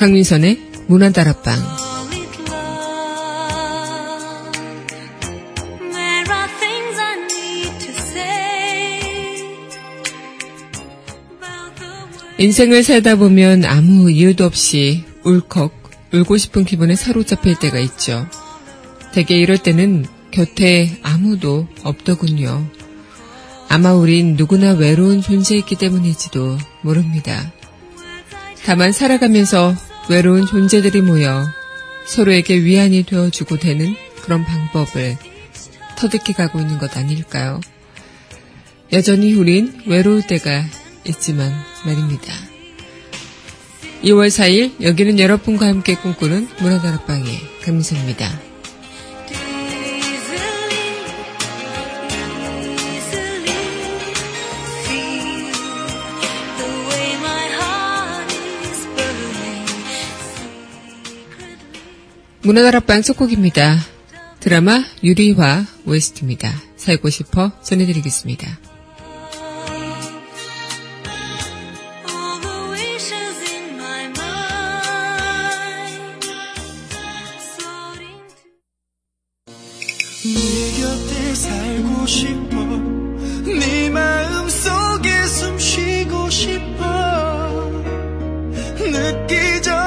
[0.00, 1.79] 강민선의 문화다락방
[12.40, 15.74] 인생을 살다 보면 아무 이유도 없이 울컥
[16.14, 18.26] 울고 싶은 기분에 사로잡힐 때가 있죠.
[19.12, 22.66] 대개 이럴 때는 곁에 아무도 없더군요.
[23.68, 27.52] 아마 우린 누구나 외로운 존재이기 때문일지도 모릅니다.
[28.64, 29.74] 다만 살아가면서
[30.08, 31.44] 외로운 존재들이 모여
[32.06, 35.18] 서로에게 위안이 되어주고 되는 그런 방법을
[35.98, 37.60] 터득해 가고 있는 것 아닐까요?
[38.94, 40.64] 여전히 우린 외로울 때가
[41.06, 41.52] 있지만
[41.84, 42.32] 말입니다.
[44.02, 48.50] 2월 4일 여기는 여러분과 함께 꿈꾸는 문화다락방의 강민선입니다.
[62.42, 63.78] 문화다락방 첫 곡입니다.
[64.40, 66.50] 드라마 유리화 OST입니다.
[66.76, 68.69] 살고 싶어 전해드리겠습니다.
[89.62, 89.79] 전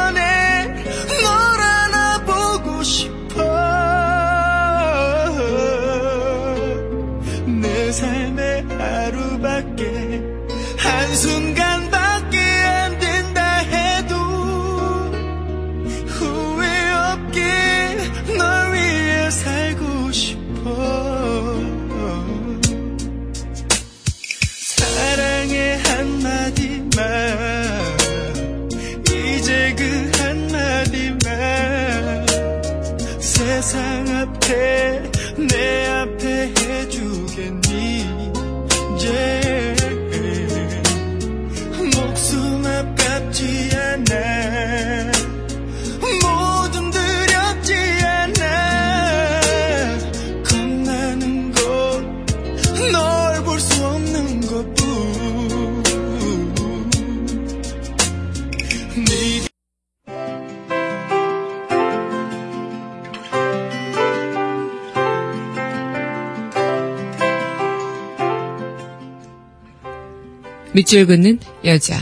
[70.73, 71.97] 밑줄 긋는 여자.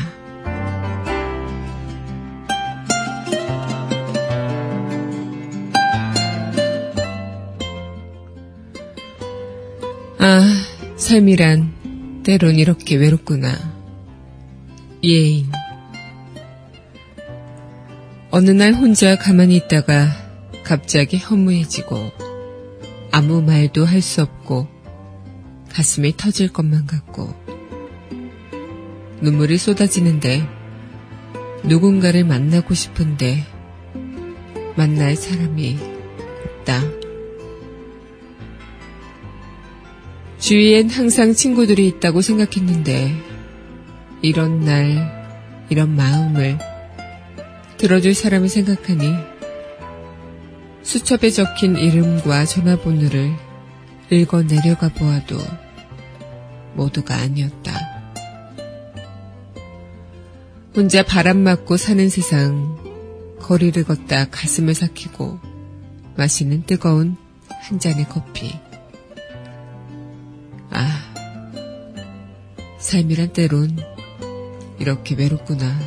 [10.19, 10.41] 아,
[10.97, 13.51] 삶이란 때론 이렇게 외롭구나.
[15.03, 15.47] 예인.
[18.29, 20.07] 어느 날 혼자 가만히 있다가
[20.63, 22.11] 갑자기 허무해지고
[23.11, 24.67] 아무 말도 할 수 없고
[25.73, 27.33] 가슴이 터질 것만 같고
[29.21, 30.47] 눈물이 쏟아지는데
[31.63, 33.45] 누군가를 만나고 싶은데
[34.75, 35.77] 만날 사람이
[36.45, 36.81] 없다.
[40.39, 43.15] 주위엔 항상 친구들이 있다고 생각했는데
[44.23, 46.57] 이런 날, 이런 마음을
[47.77, 49.13] 들어줄 사람을 생각하니
[50.81, 53.31] 수첩에 적힌 이름과 전화번호를
[54.09, 55.37] 읽어 내려가 보아도
[56.73, 57.90] 모두가 아니었다.
[60.73, 62.77] 혼자 바람 맞고 사는 세상,
[63.39, 65.37] 거리를 걷다 가슴을 삭히고
[66.15, 67.17] 마시는 뜨거운
[67.49, 68.57] 한 잔의 커피.
[70.69, 71.13] 아,
[72.79, 73.77] 삶이란 때론
[74.79, 75.77] 이렇게 외롭구나.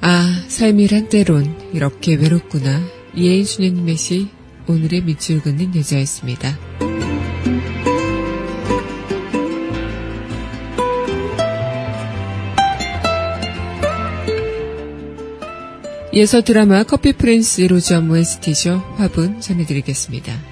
[0.00, 2.80] 아, 삶이란 때론 이렇게 외롭구나.
[3.14, 6.58] 이혜인 수녀님의 시 오늘의 밑줄 긋는 여자였습니다.
[16.14, 18.94] 이어서 드라마 커피 프린스 로즈엄 OST죠.
[18.96, 20.51] 화분 전해드리겠습니다.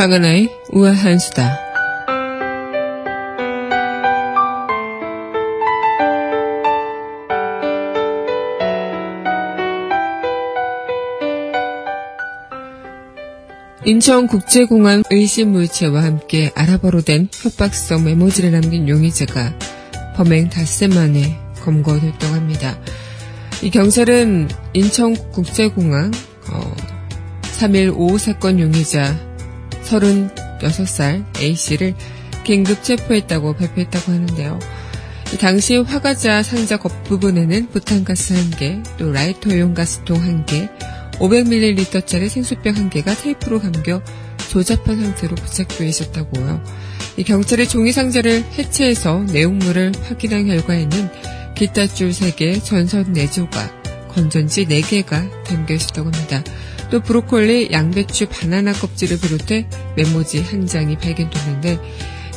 [0.00, 1.58] 강하나의 우아한 수다.
[13.84, 19.52] 인천국제공항 의심물체와 함께 아랍어로 된 협박성 메모지를 남긴 용의자가
[20.16, 22.78] 범행 닷새 만에 검거됐다고 합니다.
[23.62, 26.10] 이 경찰은 인천국제공항
[26.50, 26.74] 어,
[27.58, 29.29] 3일 오후 사건 용의자
[29.90, 31.94] 36살 A씨를
[32.44, 34.58] 긴급 체포했다고 발표했다고 하는데요.
[35.40, 40.68] 당시 화가자 상자 겉부분에는 부탄가스 1개, 또 라이터용 가스통 1개,
[41.18, 44.02] 500ml짜리 생수병 1개가 테이프로 감겨
[44.48, 46.62] 조잡한 상태로 부착되어 있었다고요.
[47.26, 51.10] 경찰이 종이 상자를 해체해서 내용물을 확인한 결과에는
[51.54, 56.42] 기타 줄 3개, 전선 4조각, 건전지 4개가 담겨 있었다고 합니다.
[56.90, 61.78] 또 브로콜리, 양배추, 바나나 껍질을 비롯해 메모지 한 장이 발견됐는데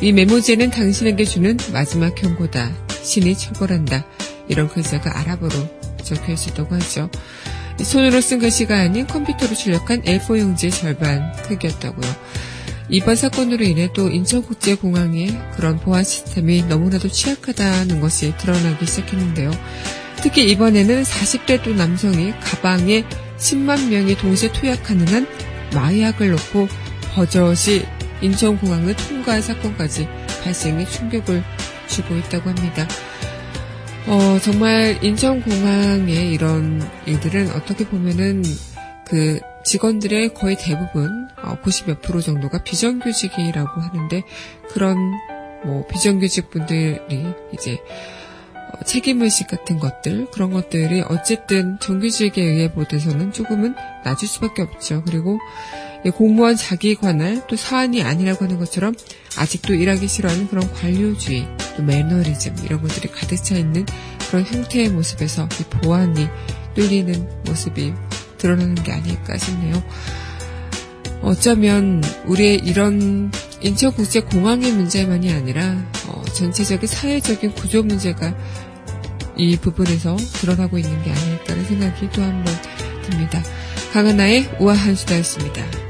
[0.02, 2.72] 이 메모지에는 당신에게 주는 마지막 경고다.
[3.04, 4.06] 신이 처벌한다.
[4.48, 5.54] 이런 글자가 아랍어로
[6.04, 7.10] 적혀 있었다고 하죠.
[7.82, 12.08] 손으로 쓴 글씨가 아닌 컴퓨터로 출력한 A4 용지의 절반 크기였다고요.
[12.90, 19.52] 이번 사건으로 인해 또 인천국제공항의 그런 보안 시스템이 너무나도 취약하다는 것이 드러나기 시작했는데요.
[20.18, 23.06] 특히 이번에는 40대 또 남성이 가방에
[23.44, 25.28] 10만 명이 동시에 투약 가능한
[25.74, 26.68] 마약을 넣고
[27.14, 27.86] 버젓이
[28.22, 30.08] 인천공항을 통과할 사건까지
[30.44, 31.44] 발생해 충격을
[31.88, 32.88] 주고 있다고 합니다.
[34.08, 38.44] 어, 정말 인천공항의 이런 일들은 어떻게 보면은
[39.06, 44.24] 그 직원들의 거의 대부분 90몇 어, 프로 정도가 비정규직이라고 하는데
[44.70, 44.98] 그런
[45.66, 46.98] 뭐 비정규직 분들이
[47.54, 48.23] 이제 어,
[48.86, 55.04] 책임의식 같은 것들 그런 것들이 어쨌든 정규직에 의해 보대서는 조금은 낮을 수밖에 없죠.
[55.06, 55.40] 그리고
[56.16, 58.94] 공무원 자기 관할 또 사안이 아니라고 하는 것처럼
[59.38, 63.86] 아직도 일하기 싫어하는 그런 관료주의 또 매너리즘 이런 것들이 가득 차 있는
[64.30, 66.28] 그런 형태의 모습에서 이 보안이
[66.76, 67.94] 뚫리는 모습이
[68.38, 69.82] 드러나는 게 아닐까 싶네요.
[71.22, 73.32] 어쩌면 우리의 이런
[73.62, 78.36] 인천국제공항의 문제만이 아니라 어, 전체적인 사회적인 구조 문제가
[79.38, 82.54] 이 부분에서 드러나고 있는 게 아닐까라는 생각이 또 한 번
[83.10, 83.44] 듭니다.
[83.94, 85.83] 강하나의 우아한 수다였습니다.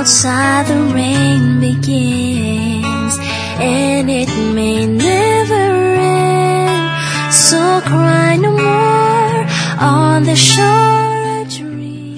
[0.00, 3.14] Outside the rain begins
[3.60, 5.68] and it may never
[6.00, 6.88] end
[7.30, 9.44] so cry no more
[9.78, 12.16] on the shore dream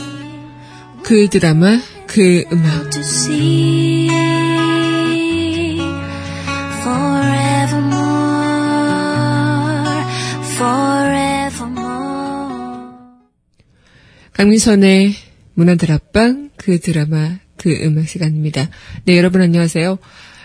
[1.02, 4.06] 그 드라마 그 음악 to see
[6.84, 7.96] forevermore
[10.54, 11.82] forevermore
[14.34, 15.14] 강민선의
[15.54, 18.68] 문화들 앞방 그 드라마 그 음악 시간입니다.
[19.04, 19.96] 네, 여러분 안녕하세요.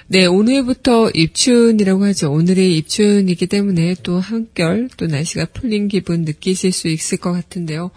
[0.05, 2.31] 네, 오늘부터 입춘이라고 하죠.
[2.31, 7.89] 오늘이 입춘이기 때문에 또 한결 또 날씨가 풀린 기분 느끼실 수 있을 것 같은데요.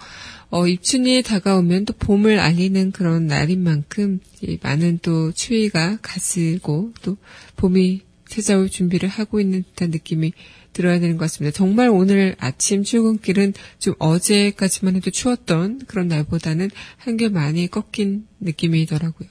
[0.48, 4.20] 어, 입춘이 다가오면 또 봄을 알리는 그런 날인 만큼
[4.62, 7.18] 많은 또 추위가 가슬고 또
[7.56, 8.00] 봄이
[8.30, 10.32] 찾아올 준비를 하고 있는 듯한 느낌이
[10.72, 11.54] 들어야 되는 것 같습니다.
[11.54, 19.28] 정말 오늘 아침 출근길은 좀 어제까지만 해도 추웠던 그런 날보다는 한결 많이 꺾인 느낌이더라고요.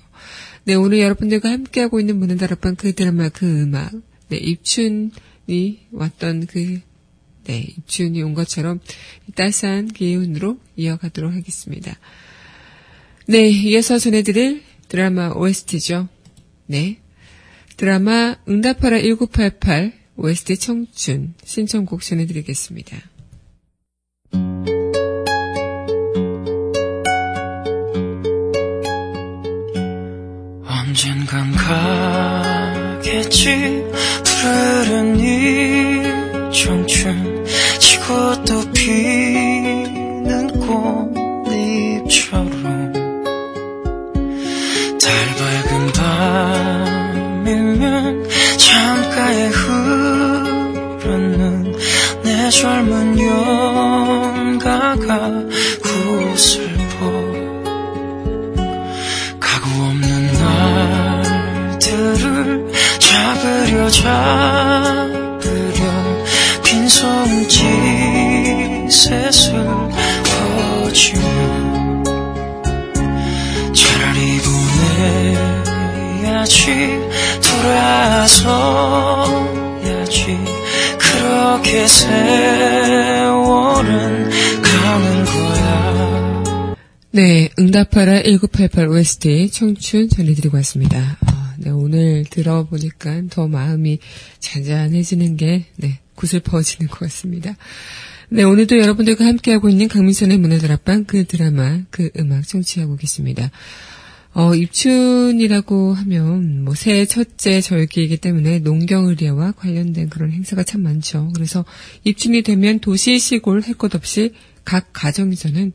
[0.66, 3.92] 네, 오늘 여러분들과 함께하고 있는 문은 다락방 그 드라마 그 음악.
[4.28, 6.82] 네, 입춘이 왔던 그,
[7.46, 8.80] 네, 입춘이 온 것처럼
[9.36, 11.98] 따스한 기운으로 이어가도록 하겠습니다.
[13.28, 16.10] 네, 이어서 전해드릴 드라마 OST죠.
[16.66, 17.00] 네.
[17.80, 22.98] 드라마 응답하라 1988 OST 청춘 신청곡 전해드리겠습니다.
[30.66, 31.54] 언젠간
[33.02, 33.86] 가겠지
[34.26, 36.04] 푸르른 이
[36.52, 37.46] 청춘
[37.80, 40.48] 지고 또 피는
[41.46, 42.92] 꽃잎처럼
[45.00, 46.89] 달 밝은 밤
[52.60, 55.08] 젊은 영가가
[55.82, 56.80] 구슬
[61.90, 62.68] 그를
[63.00, 65.20] 잡으려 잡으려
[66.64, 67.60] 빈손짓을
[70.84, 72.04] 퍼주며
[73.74, 74.40] 차라리
[76.22, 77.00] 보내야지
[77.42, 79.19] 돌아서
[81.50, 83.40] 그렇게 세월은
[84.62, 86.76] 가는 거야
[87.10, 91.18] 네, 응답하라 1988 OST 청춘 전해드리고 왔습니다.
[91.26, 93.98] 아, 네, 오늘 들어보니까 더 마음이
[94.38, 97.58] 잔잔해지는 게, 네, 구슬퍼지는 것 같습니다.
[98.30, 103.50] 네, 오늘도 여러분들과 함께하고 있는 강민선의 문화들 앞방 그 드라마, 그 음악 청취하고 계십니다.
[104.40, 111.30] 어, 입춘이라고 하면 뭐 새해 첫째 절기이기 때문에 농경의례와 관련된 그런 행사가 참 많죠.
[111.36, 111.66] 그래서
[112.06, 114.32] 입춘이 되면 도시 시골 할 것 없이
[114.64, 115.74] 각 가정에서는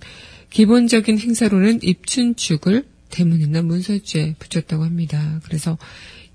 [0.49, 5.43] 기본적인 행사로는 입춘축을 대문이나 문설주에 붙였다고 합니다.
[5.45, 5.77] 그래서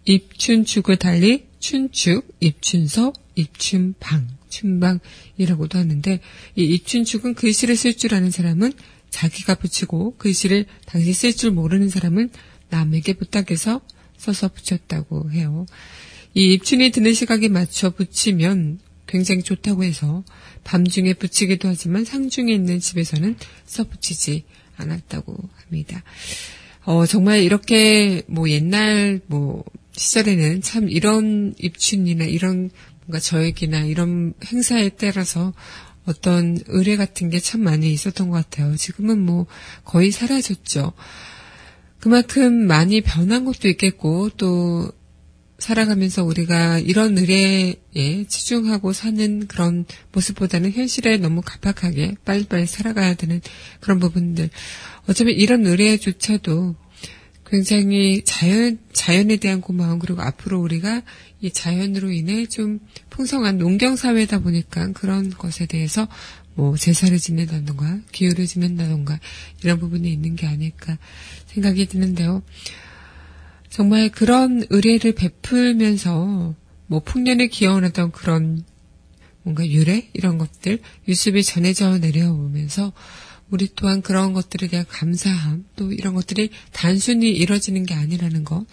[0.05, 6.19] 입춘축을 달리 춘축, 입춘서, 입춘방, 춘방이라고도 하는데
[6.55, 8.71] 이 입춘축은 글씨를 쓸 줄 아는 사람은
[9.09, 12.29] 자기가 붙이고 글씨를 당시 쓸 줄 모르는 사람은
[12.69, 13.81] 남에게 부탁해서
[14.17, 15.65] 써서 붙였다고 해요.
[16.33, 20.23] 이 입춘이 드는 시각에 맞춰 붙이면 굉장히 좋다고 해서
[20.63, 23.35] 밤중에 붙이기도 하지만 상중에 있는 집에서는
[23.65, 24.43] 써 붙이지
[24.77, 26.03] 않았다고 합니다.
[26.85, 29.63] 어, 정말 이렇게 뭐 옛날 뭐
[29.93, 32.69] 시절에는 참 이런 입춘이나 이런
[33.05, 35.53] 뭔가 저액이나 이런 행사에 따라서
[36.06, 38.75] 어떤 의뢰 같은 게 참 많이 있었던 것 같아요.
[38.75, 39.46] 지금은 뭐
[39.84, 40.94] 거의 사라졌죠.
[42.00, 44.91] 그만큼 많이 변한 것도 있겠고 또
[45.60, 47.75] 살아가면서 우리가 이런 의뢰에
[48.27, 53.41] 치중하고 사는 그런 모습보다는 현실에 너무 가박하게 빨리빨리 살아가야 되는
[53.82, 54.50] 그런 부분들.
[55.08, 56.75] 어쩌면 이런 의뢰조차도
[57.50, 61.01] 굉장히 자연, 자연에 대한 고마움, 그리고 앞으로 우리가
[61.41, 62.79] 이 자연으로 인해 좀
[63.10, 66.08] 풍성한 농경사회다 보니까 그런 것에 대해서
[66.53, 69.20] 뭐 제사를 지낸다던가, 기후를 지낸다던가,
[69.63, 70.98] 이런 부분이 있는 게 아닐까
[71.48, 72.44] 생각이 드는데요.
[73.70, 76.56] 정말 그런 의뢰를 베풀면서
[76.88, 78.63] 뭐 풍년을 기원하던 그런
[79.44, 80.10] 뭔가 유래?
[80.13, 82.94] 이런 것들, 유습이 전해져 내려오면서
[83.50, 88.65] 우리 또한 그런 것들에 대한 감사함, 또 이런 것들이 단순히 이뤄지는 게 아니라는 것,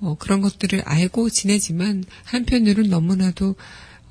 [0.00, 3.56] 어, 그런 것들을 알고 지내지만 한편으로는 너무나도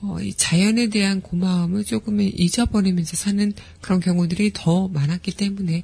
[0.02, 5.84] 어, 이 자연에 대한 고마움을 조금은 잊어버리면서 사는 그런 경우들이 더 많았기 때문에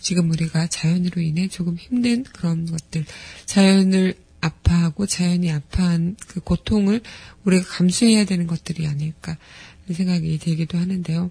[0.00, 3.06] 지금 우리가 자연으로 인해 조금 힘든 그런 것들,
[3.46, 7.00] 자연을 아파하고 자연이 아파한 그 고통을
[7.44, 9.38] 우리가 감수해야 되는 것들이 아닐까
[9.90, 11.30] 생각이 들기도 하는데요.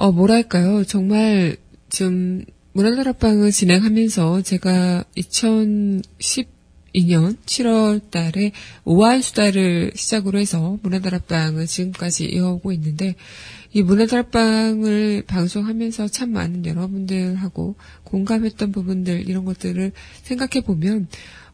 [0.00, 0.82] 어, 뭐랄까요.
[0.84, 1.58] 정말
[1.90, 2.42] 좀
[2.72, 8.52] 문화다락방을 진행하면서 제가 2012년 7월 달에
[8.86, 13.14] 5월 수다를 시작으로 해서 문화다락방을 지금까지 이어오고 있는데
[13.74, 19.92] 이 문화다락방을 방송하면서 참 많은 여러분들하고 공감했던 부분들 이런 것들을
[20.22, 21.08] 생각해 보면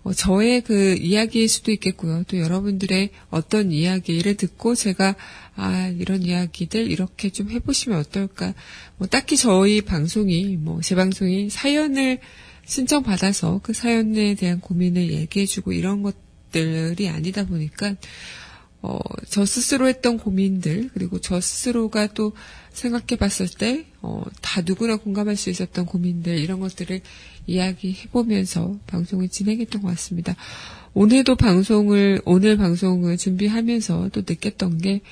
[0.07, 2.23] 어, 저의 그 이야기일 수도 있겠고요.
[2.29, 5.17] 또 여러분들의 어떤 이야기를 듣고 제가
[5.57, 8.55] 아 이런 이야기들 이렇게 좀 해보시면 어떨까.
[8.99, 12.21] 뭐 딱히 저희 방송이 뭐 제 방송이 사연을
[12.65, 17.97] 신청 받아서 그 사연에 대한 고민을 얘기해주고 이런 것들이 아니다 보니까
[18.83, 22.33] 어, 저 스스로 했던 고민들, 그리고 저 스스로가 또
[22.73, 27.01] 생각해 봤을 때, 어, 다 누구나 공감할 수 있었던 고민들, 이런 것들을
[27.47, 30.35] 이야기해보면서 방송을 진행했던 것 같습니다.
[30.95, 35.03] 오늘도 방송을, 오늘 방송을 준비하면서 또 느꼈던 게,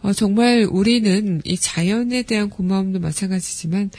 [0.00, 3.90] 어, 정말 우리는 이 자연에 대한 고마움도 마찬가지지만,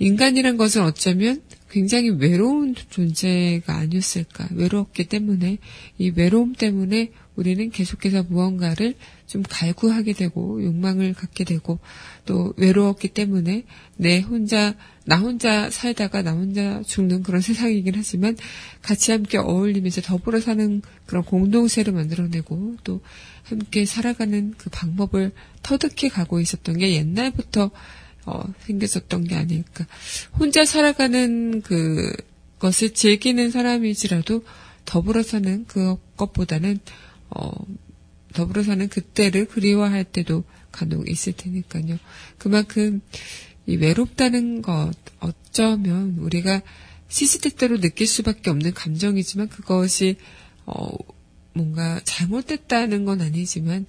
[0.00, 4.48] 인간이란 것은 어쩌면 굉장히 외로운 존재가 아니었을까.
[4.52, 5.58] 외로웠기 때문에,
[5.98, 8.94] 이 외로움 때문에 우리는 계속해서 무언가를
[9.28, 11.78] 좀 갈구하게 되고 욕망을 갖게 되고
[12.24, 13.64] 또 외로웠기 때문에
[13.96, 18.36] 내 혼자 나 혼자 살다가 나 혼자 죽는 그런 세상이긴 하지만
[18.82, 23.00] 같이 함께 어울리면서 더불어 사는 그런 공동체를 만들어내고 또
[23.44, 25.32] 함께 살아가는 그 방법을
[25.62, 27.70] 터득해 가고 있었던 게 옛날부터
[28.24, 29.86] 어, 생겼었던 게 아닐까.
[30.38, 32.12] 혼자 살아가는 그
[32.58, 34.42] 것을 즐기는 사람이지라도
[34.84, 36.78] 더불어 사는 그것보다는
[37.30, 37.50] 어,
[38.38, 41.98] 더불어 사는 그때를 그리워할 때도 간혹 있을 테니까요.
[42.38, 43.00] 그만큼
[43.66, 46.62] 이 외롭다는 것 어쩌면 우리가
[47.08, 50.18] 시시때때로 느낄 수밖에 없는 감정이지만 그것이
[50.66, 50.88] 어,
[51.52, 53.86] 뭔가 잘못됐다는 건 아니지만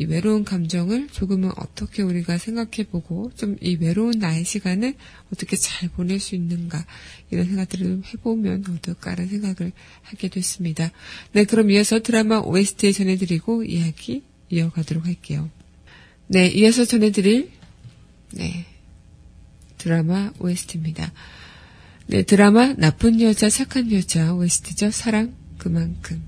[0.00, 4.94] 이 외로운 감정을 조금은 어떻게 우리가 생각해보고 좀 이 외로운 나의 시간을
[5.32, 6.84] 어떻게 잘 보낼 수 있는가
[7.30, 10.90] 이런 생각들을 좀 해보면 어떨까라는 생각을 하게 됐습니다.
[11.32, 15.50] 네, 그럼 이어서 드라마 OST 전해드리고 이야기 이어가도록 할게요.
[16.26, 17.50] 네, 이어서 전해드릴
[18.32, 18.66] 네
[19.76, 21.12] 드라마 OST입니다.
[22.06, 24.90] 네, 드라마 나쁜 여자 착한 여자 OST죠.
[24.90, 26.22] 사랑 그만큼.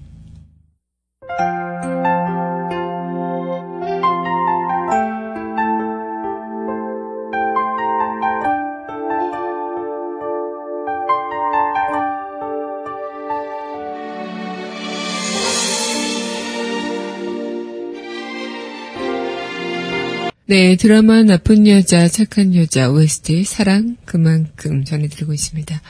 [20.52, 25.80] 네, 드라마 나쁜 여자, 착한 여자, OST, 사랑, 그만큼 전해드리고 있습니다.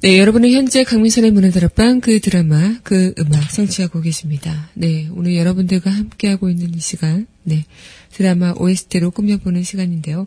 [0.00, 4.68] 네, 여러분은 현재 강민선의 문화다락방 그 드라마, 그 음악 성취하고 계십니다.
[4.74, 7.64] 네, 오늘 여러분들과 함께하고 있는 이 시간, 네,
[8.10, 10.26] 드라마 OST로 꾸며보는 시간인데요.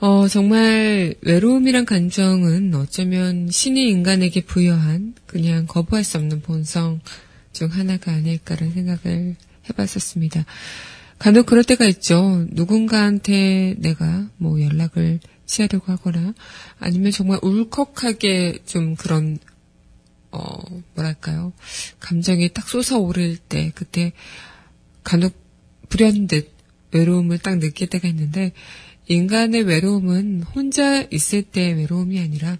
[0.00, 7.00] 어, 정말 외로움이란 감정은 어쩌면 신이 인간에게 부여한 그냥 거부할 수 없는 본성
[7.52, 9.36] 중 하나가 아닐까라는 생각을
[9.68, 10.46] 해봤었습니다.
[11.18, 12.46] 간혹 그럴 때가 있죠.
[12.50, 16.34] 누군가한테 내가 뭐 연락을 취하려고 하거나
[16.78, 19.38] 아니면 정말 울컥하게 좀 그런
[20.30, 20.58] 어
[20.94, 21.52] 뭐랄까요
[22.00, 24.12] 감정이 딱 솟아오를 때 그때
[25.04, 25.34] 간혹
[25.88, 26.52] 불현듯
[26.92, 28.52] 외로움을 딱 느낄 때가 있는데
[29.06, 32.56] 인간의 외로움은 혼자 있을 때 외로움이 아니라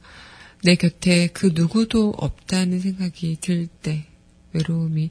[0.62, 4.06] 내 곁에 그 누구도 없다는 생각이 들 때
[4.52, 5.10] 외로움이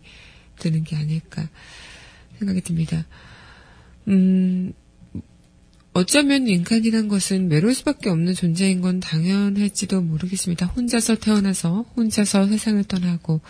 [0.59, 1.47] 드는 게 아닐까
[2.39, 3.05] 생각이 듭니다.
[4.07, 4.73] 음,
[5.93, 10.65] 어쩌면 인간이란 것은 외로울 수밖에 없는 존재인 건 당연할지도 모르겠습니다.
[10.65, 13.41] 혼자서 태어나서 혼자서 세상을 떠나고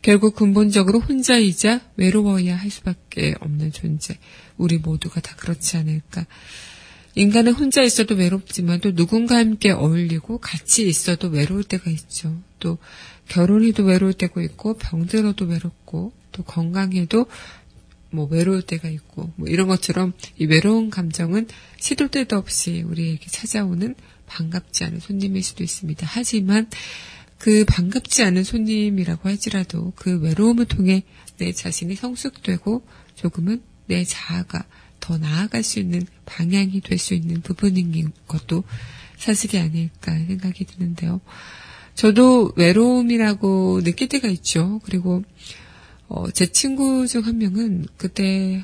[0.00, 4.18] 결국 근본적으로 혼자이자 외로워야 할 수밖에 없는 존재.
[4.56, 6.26] 우리 모두가 다 그렇지 않을까.
[7.14, 12.40] 인간은 혼자 있어도 외롭지만 또 누군가 함께 어울리고 같이 있어도 외로울 때가 있죠.
[12.58, 12.78] 또
[13.28, 17.26] 결혼해도 외로울 때가 있고 병들어도 외롭고 또 건강해도
[18.12, 21.48] 뭐 외로울 때가 있고 뭐 이런 것처럼 이 외로운 감정은
[21.78, 23.94] 시도 때도 없이 우리에게 찾아오는
[24.26, 26.06] 반갑지 않은 손님일 수도 있습니다.
[26.08, 26.68] 하지만
[27.38, 31.02] 그 반갑지 않은 손님이라고 할지라도 그 외로움을 통해
[31.38, 34.64] 내 자신이 성숙되고 조금은 내 자아가
[35.00, 38.62] 더 나아갈 수 있는 방향이 될 수 있는 부분인 것도
[39.18, 41.20] 사실이 아닐까 생각이 드는데요.
[41.94, 44.80] 저도 외로움이라고 느낄 때가 있죠.
[44.84, 45.22] 그리고
[46.14, 48.62] 어, 제 친구 중 한 명은 그때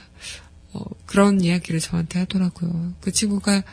[0.74, 2.94] 어, 그런 이야기를 저한테 하더라고요.
[3.00, 3.64] 그 친구가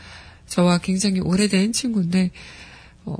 [0.46, 2.30] 저와 굉장히 오래된 친구인데
[3.04, 3.14] 어,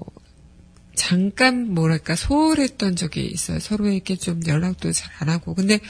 [0.94, 3.58] 잠깐 뭐랄까 소홀했던 적이 있어요.
[3.60, 5.80] 서로에게 좀 연락도 잘 안 하고 근데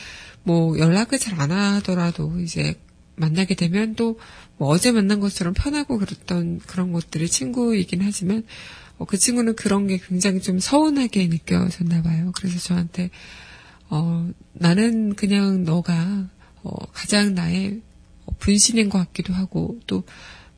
[0.43, 2.75] 뭐 연락을 잘 안 하더라도 이제
[3.17, 4.19] 만나게 되면 또
[4.59, 8.45] 뭐 어제 만난 것처럼 편하고 그랬던 그런 것들이 친구이긴 하지만
[8.99, 12.33] 어, 그 친구는 그런 게 굉장히 좀 서운하게 느껴졌나 봐요.
[12.35, 13.11] 그래서 저한테
[13.89, 16.29] 어, 나는 그냥 너가
[16.63, 17.81] 어, 가장 나의
[18.39, 20.05] 분신인 것 같기도 하고 또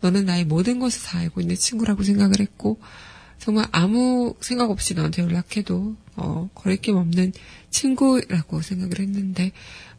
[0.01, 2.79] 너는 나의 모든 것을 다 알고 있는 친구라고 생각을 했고
[3.39, 7.33] 정말 아무 생각 없이 너한테 연락해도 어, 거리낌 없는
[7.71, 9.53] 친구라고 생각을 했는데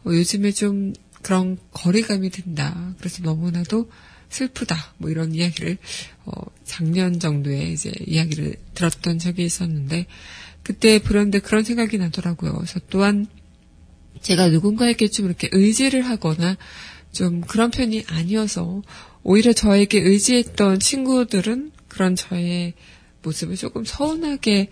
[0.05, 2.95] 어, 요즘에 좀 그런 거리감이 든다.
[2.97, 3.89] 그래서 너무나도
[4.29, 4.75] 슬프다.
[4.97, 5.77] 뭐 이런 이야기를
[6.25, 6.31] 어,
[6.63, 10.05] 작년 정도에 이제 이야기를 들었던 적이 있었는데
[10.63, 12.63] 그때 불현데 그런 생각이 나더라고요.
[12.67, 13.27] 저 또한
[14.21, 16.57] 제가 누군가에게 좀 이렇게 의지를 하거나
[17.11, 18.81] 좀 그런 편이 아니어서
[19.23, 22.73] 오히려 저에게 의지했던 친구들은 그런 저의
[23.23, 24.69] 모습을 조금 서운하게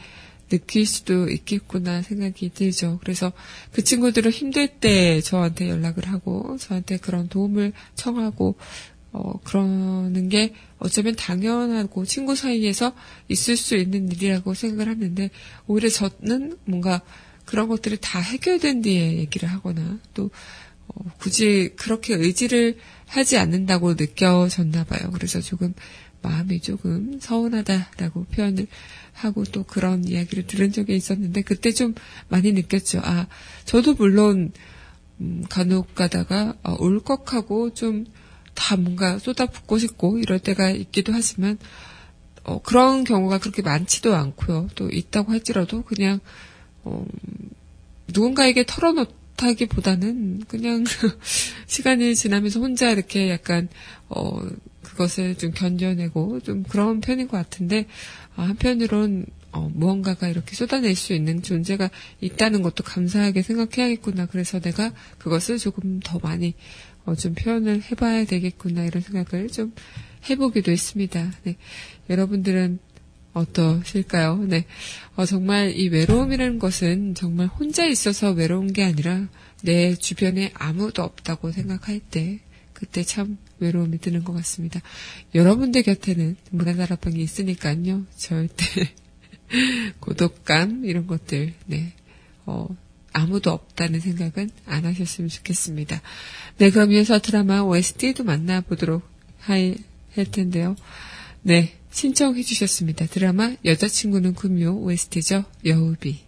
[0.49, 2.99] 느낄 수도 있겠구나 생각이 들죠.
[3.01, 3.33] 그래서
[3.71, 8.55] 그 친구들은 힘들 때 저한테 연락을 하고 저한테 그런 도움을 청하고
[9.11, 12.93] 어, 그러는 게 어쩌면 당연하고 친구 사이에서
[13.29, 15.29] 있을 수 있는 일이라고 생각을 하는데
[15.65, 17.01] 오히려 저는 뭔가
[17.45, 20.29] 그런 것들이 다 해결된 뒤에 얘기를 하거나 또
[20.87, 25.09] 어, 굳이 그렇게 의지를 하지 않는다고 느껴졌나 봐요.
[25.13, 25.73] 그래서 조금
[26.21, 28.67] 마음이 조금 서운하다라고 표현을
[29.13, 31.95] 하고 또 그런 이야기를 들은 적이 있었는데 그때 좀
[32.27, 33.01] 많이 느꼈죠.
[33.03, 33.27] 아,
[33.65, 34.51] 저도 물론
[35.19, 38.05] 음, 간혹 가다가 어, 울컥하고 좀
[38.57, 41.57] 다 뭔가 쏟아붓고 싶고 이럴 때가 있기도 하지만
[42.43, 44.69] 어, 그런 경우가 그렇게 많지도 않고요.
[44.75, 46.19] 또 있다고 할지라도 그냥
[46.83, 47.05] 어,
[48.07, 50.83] 누군가에게 털어놓다기보다는 그냥
[51.67, 53.69] 시간이 지나면서 혼자 이렇게 약간
[54.09, 54.39] 어,
[54.81, 57.85] 그것을 좀 견뎌내고 좀 그런 편인 것 같은데
[58.37, 61.89] 어, 한편으론 어, 무언가가 이렇게 쏟아낼 수 있는 존재가
[62.21, 64.25] 있다는 것도 감사하게 생각해야겠구나.
[64.27, 66.53] 그래서 내가 그것을 조금 더 많이
[67.07, 69.73] 어, 좀 표현을 해봐야 되겠구나 이런 생각을 좀
[70.29, 71.31] 해보기도 했습니다.
[71.43, 71.55] 네.
[72.09, 72.79] 여러분들은
[73.31, 74.37] 어떠실까요?
[74.43, 74.65] 네.
[75.15, 79.25] 어, 정말 이 외로움이라는 것은 정말 혼자 있어서 외로운 게 아니라
[79.63, 82.41] 내 주변에 아무도 없다고 생각할 때
[82.73, 84.81] 그때 참 외로움이 드는 것 같습니다.
[85.33, 88.05] 여러분들 곁에는 문화다락방이 있으니까요.
[88.17, 88.65] 절대
[90.01, 91.93] 고독감 이런 것들 네.
[92.45, 92.67] 어,
[93.13, 96.01] 아무도 없다는 생각은 안 하셨으면 좋겠습니다.
[96.57, 99.03] 네, 그럼 이어서 드라마 OST도 만나보도록
[99.39, 99.75] 할,
[100.15, 100.75] 할 텐데요.
[101.41, 103.05] 네, 신청해 주셨습니다.
[103.07, 105.45] 드라마 여자친구는 금요 OST죠.
[105.65, 106.26] 여우비.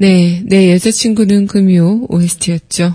[0.00, 2.94] 네, 내 여자친구는 금요 OST였죠.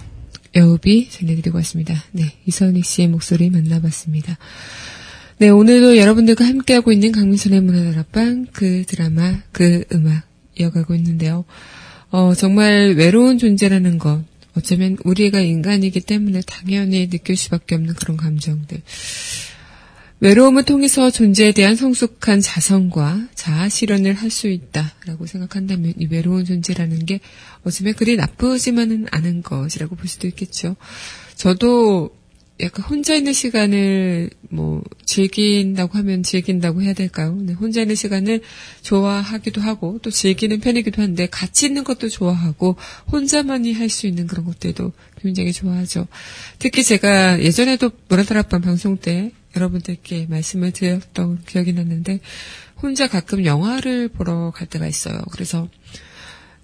[0.56, 2.02] 여우비 전해드리고 왔습니다.
[2.14, 4.38] 네, 이선희 씨의 목소리 만나봤습니다.
[5.38, 10.24] 네, 오늘도 여러분들과 함께하고 있는 강민선의 문화다락방 그 드라마, 그 음악
[10.58, 11.44] 이어가고 있는데요.
[12.10, 14.24] 어, 정말 외로운 존재라는 것,
[14.56, 18.82] 어쩌면 우리가 인간이기 때문에 당연히 느낄 수밖에 없는 그런 감정들.
[20.24, 27.06] 외로움을 통해서 존재에 대한 성숙한 자성과 자아 실현을 할 수 있다라고 생각한다면 이 외로운 존재라는
[27.06, 27.20] 게
[27.66, 30.78] 어쩌면 그리 나쁘지만은 않은 것이라고 볼 수도 있겠죠.
[31.36, 32.16] 저도
[32.60, 37.36] 약간 혼자 있는 시간을 뭐 즐긴다고 하면 즐긴다고 해야 될까요?
[37.42, 38.42] 네, 혼자 있는 시간을
[38.84, 42.76] 좋아하기도 하고 또 즐기는 편이기도 한데 같이 있는 것도 좋아하고
[43.12, 46.08] 혼자만이 할 수 있는 그런 것들도 굉장히 좋아하죠.
[46.60, 52.20] 특히 제가 예전에도 노라다락밤 방송 때 여러분들께 말씀을 드렸던 기억이 났는데
[52.82, 55.20] 혼자 가끔 영화를 보러 갈 때가 있어요.
[55.32, 55.70] 그래서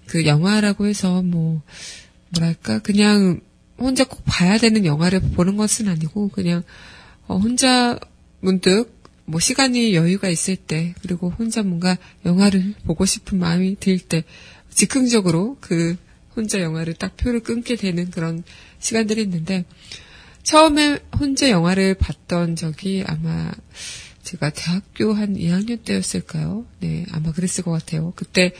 [0.06, 1.62] 그 영화라고 해서 뭐
[2.30, 3.40] 뭐랄까 그냥
[3.80, 6.62] 혼자 꼭 봐야 되는 영화를 보는 것은 아니고 그냥
[7.26, 7.98] 어, 혼자
[8.40, 14.24] 문득 뭐 시간이 여유가 있을 때 그리고 혼자 뭔가 영화를 보고 싶은 마음이 들 때
[14.70, 15.96] 즉흥적으로 그
[16.36, 18.42] 혼자 영화를 딱 표를 끊게 되는 그런
[18.78, 19.64] 시간들이 있는데
[20.42, 23.50] 처음에 혼자 영화를 봤던 적이 아마
[24.22, 26.64] 제가 대학교 한 2학년 때였을까요?
[26.80, 28.12] 네, 아마 그랬을 것 같아요.
[28.16, 28.52] 그때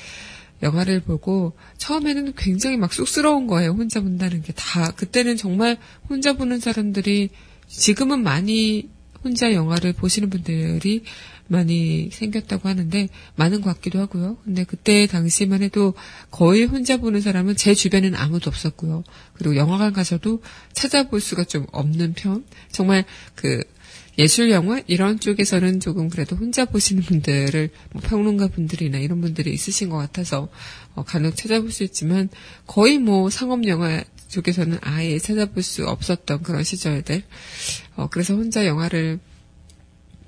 [0.63, 3.71] 영화를 보고 처음에는 굉장히 막 쑥스러운 거예요.
[3.73, 4.91] 혼자 본다는 게 다.
[4.93, 7.31] 그때는 정말 혼자 보는 사람들이
[7.69, 8.89] 지금은 많이
[9.23, 11.03] 혼자 영화를 보시는 분들이
[11.47, 14.39] 많이 생겼다고 하는데 많은 것 같기도 하고요.
[14.45, 15.95] 근데 그때 당시만 해도
[16.31, 19.03] 거의 혼자 보는 사람은 제 주변에는 아무도 없었고요.
[19.35, 20.43] 그리고 영화관 가서도
[20.73, 22.45] 찾아볼 수가 좀 없는 편.
[22.71, 23.65] 정말 그
[24.21, 29.89] 예술 영화 이런 쪽에서는 조금 그래도 혼자 보시는 분들을 뭐 평론가 분들이나 이런 분들이 있으신
[29.89, 30.51] 것 같아서
[30.95, 32.29] 어, 간혹 찾아볼 수 있지만
[32.67, 37.23] 거의 뭐 상업 영화 쪽에서는 아예 찾아볼 수 없었던 그런 시절들.
[37.97, 39.21] 어, 그래서 혼자 영화를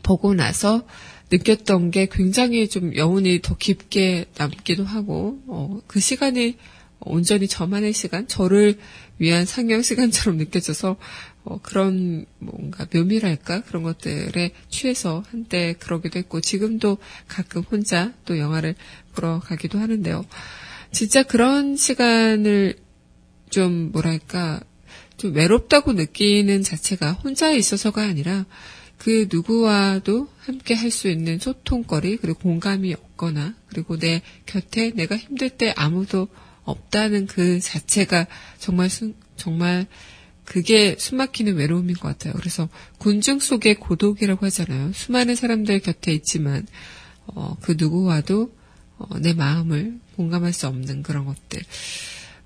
[0.03, 0.87] 보고 나서
[1.31, 6.57] 느꼈던 게 굉장히 좀 여운이 더 깊게 남기도 하고, 어, 그 시간이
[7.05, 8.79] 온전히 저만의 시간, 저를
[9.19, 10.97] 위한 상영 시간처럼 느껴져서,
[11.45, 13.63] 어, 그런 뭔가 묘미랄까?
[13.63, 18.75] 그런 것들에 취해서 한때 그러기도 했고, 지금도 가끔 혼자 또 영화를
[19.15, 20.25] 보러 가기도 하는데요.
[20.93, 22.77] 진짜 그런 시간을
[23.51, 24.61] 좀 뭐랄까,
[25.17, 28.47] 좀 외롭다고 느끼는 자체가 혼자 있어서가 아니라,
[28.99, 35.51] 그 누구와도 함께 할 수 있는 소통거리, 그리고 공감이 없거나, 그리고 내 곁에 내가 힘들
[35.51, 36.29] 때 아무도
[36.65, 38.27] 없다는 그 자체가
[38.59, 39.87] 정말, 수, 정말
[40.45, 42.35] 그게 숨막히는 외로움인 것 같아요.
[42.35, 44.93] 그래서 군중 속의 고독이라고 하잖아요.
[44.93, 46.67] 수많은 사람들 곁에 있지만,
[47.27, 48.53] 어, 그 누구와도
[48.99, 51.63] 어, 내 마음을 공감할 수 없는 그런 것들.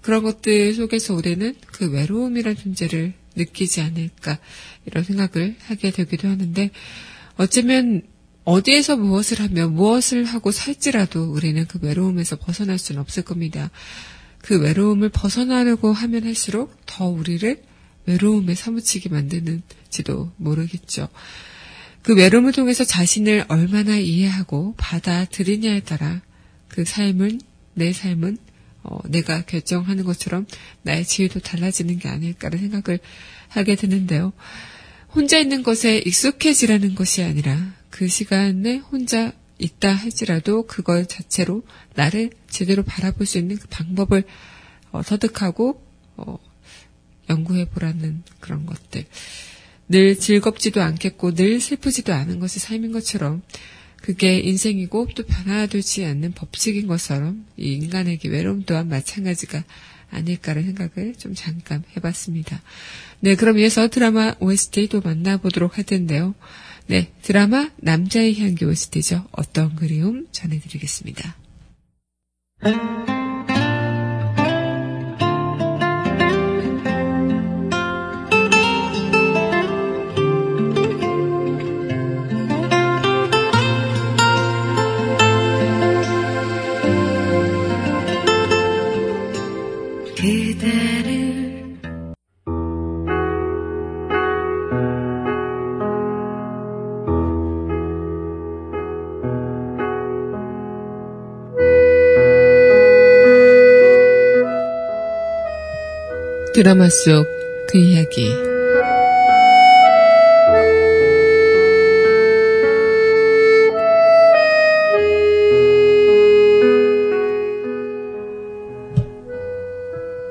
[0.01, 4.39] 그런 것들 속에서 우리는 그 외로움이란 존재를 느끼지 않을까
[4.87, 6.71] 이런 생각을 하게 되기도 하는데
[7.37, 8.03] 어쩌면
[8.47, 13.71] 어디에서 무엇을 하며 무엇을 하고 살지라도 우리는 그 외로움에서 벗어날 수는 없을 겁니다.
[14.41, 17.61] 그 외로움을 벗어나려고 하면 할수록 더 우리를
[18.07, 21.09] 외로움에 사무치게 만드는지도 모르겠죠.
[22.03, 26.23] 그 외로움을 통해서 자신을 얼마나 이해하고 받아들이냐에 따라
[26.69, 27.41] 그 삶은,
[27.75, 28.39] 내 삶은
[28.85, 30.47] 어, 내가 결정하는 것처럼
[30.83, 33.01] 나의 지위도 달라지는 게 아닐까라는 생각을
[33.49, 34.33] 하게 되는데요.
[35.13, 41.63] 혼자 있는 것에 익숙해지라는 것이 아니라 그 시간에 혼자 있다 할지라도 그걸 자체로
[41.95, 44.25] 나를 제대로 바라볼 수 있는 그 방법을
[44.93, 45.83] 어, 터득하고
[46.17, 46.39] 어,
[47.29, 49.05] 연구해 보라는 그런 것들.
[49.89, 53.43] 늘 즐겁지도 않겠고 늘 슬프지도 않은 것이 삶인 것처럼
[54.03, 59.65] 그게 인생이고 또 변화되지 않는 법칙인 것처럼 이 인간에게 외로움 또한 마찬가지가
[60.11, 62.63] 아닐까라는 생각을 좀 잠깐 해봤습니다.
[63.21, 66.35] 네, 그럼 이어서 드라마 OST도 만나보도록 할 텐데요.
[66.89, 69.27] 네, 드라마 남자의 향기 OST죠.
[69.33, 71.35] 어떤 그리움 전해드리겠습니다.
[106.57, 107.27] 드라마 속
[107.69, 108.33] 그 이야기.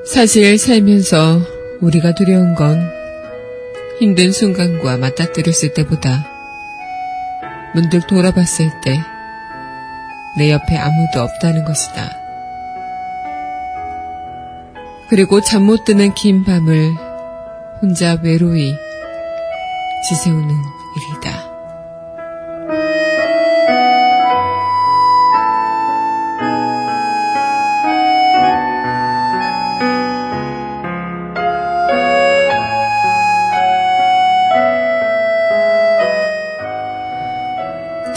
[0.07, 1.41] 사실 살면서
[1.81, 2.89] 우리가 두려운 건
[3.99, 6.25] 힘든 순간과 맞닥뜨렸을 때보다
[7.75, 8.97] 문득 돌아봤을 때
[10.37, 12.24] 내 옆에 아무도 없다는 것이다.
[15.15, 16.93] 그리고 잠 못 드는 긴 밤을
[17.81, 18.75] 혼자 외로이
[20.09, 20.49] 지새우는
[20.97, 21.55] 일이다.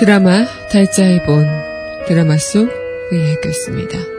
[0.01, 1.47] 드라마 달자의 본
[2.09, 2.69] 드라마 속
[3.13, 4.18] 이야기였습니다.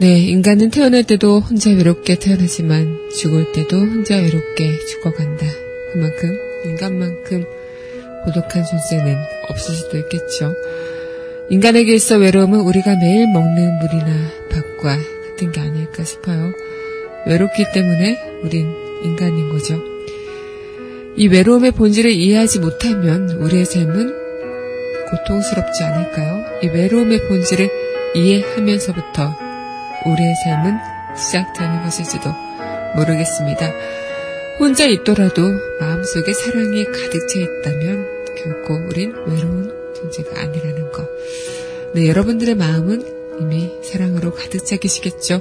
[0.00, 5.46] 네, 인간은 태어날 때도 혼자 외롭게 태어나지만 죽을 때도 혼자 외롭게 죽어간다.
[5.92, 7.44] 그만큼 인간만큼
[8.24, 9.16] 고독한 존재는
[9.48, 10.52] 없을 수도 있겠죠.
[11.48, 16.52] 인간에게 있어 외로움은 우리가 매일 먹는 물이나 밥과 같은 게 아닐까 싶어요.
[17.26, 18.66] 외롭기 때문에 우린
[19.04, 19.80] 인간인 거죠.
[21.16, 24.12] 이 외로움의 본질을 이해하지 못하면 우리의 삶은
[25.08, 26.44] 고통스럽지 않을까요?
[26.64, 27.70] 이 외로움의 본질을
[28.16, 29.43] 이해하면서부터
[30.06, 30.78] 우리의 삶은
[31.16, 32.30] 시작되는 것일지도
[32.96, 33.70] 모르겠습니다.
[34.58, 35.42] 혼자 있더라도
[35.80, 41.08] 마음속에 사랑이 가득 차 있다면 결코 우린 외로운 존재가 아니라는 것.
[41.94, 45.40] 네, 여러분들의 마음은 이미 사랑으로 가득 차 계시겠죠?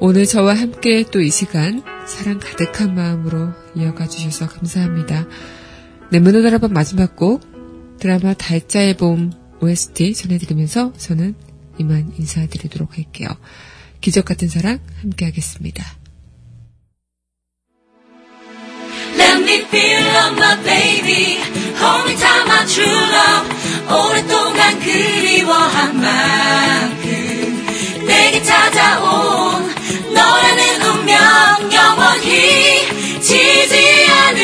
[0.00, 5.26] 오늘 저와 함께 또 이 시간 사랑 가득한 마음으로 이어가 주셔서 감사합니다.
[6.10, 7.40] 네, 알아본 마지막 곡
[7.98, 11.34] 드라마 달자의 봄 OST 전해드리면서 저는
[11.78, 13.28] 이만 인사드리도록 할게요.
[14.00, 15.84] 기적 같은 사랑 함께 하겠습니다.
[19.16, 21.38] Let me feel love, my baby.
[21.80, 23.62] Hold me tight, my true love.
[23.88, 27.66] 오랫동안 그리워한 만큼
[28.06, 29.70] 내게 찾아온
[30.12, 34.40] 너라는 운명 영원히 지지 않을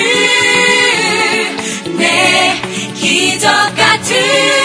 [1.97, 2.61] 내
[2.95, 4.58] 기적 같은